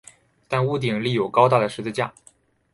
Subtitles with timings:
[0.47, 2.11] 但屋顶立有高大的十字架。